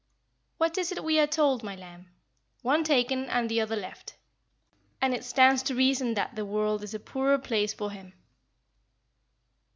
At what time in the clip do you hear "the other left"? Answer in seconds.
3.47-4.15